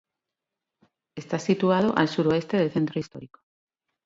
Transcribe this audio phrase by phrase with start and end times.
[1.15, 3.41] Está situado al suroeste del centro histórico.